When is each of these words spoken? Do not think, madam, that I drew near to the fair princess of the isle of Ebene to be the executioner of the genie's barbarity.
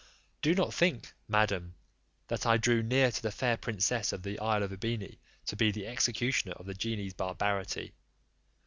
Do 0.41 0.55
not 0.55 0.73
think, 0.73 1.13
madam, 1.27 1.75
that 2.27 2.47
I 2.47 2.57
drew 2.57 2.81
near 2.81 3.11
to 3.11 3.21
the 3.21 3.29
fair 3.31 3.55
princess 3.55 4.11
of 4.11 4.23
the 4.23 4.39
isle 4.39 4.63
of 4.63 4.71
Ebene 4.73 5.17
to 5.45 5.55
be 5.55 5.69
the 5.69 5.85
executioner 5.85 6.53
of 6.55 6.65
the 6.65 6.73
genie's 6.73 7.13
barbarity. 7.13 7.93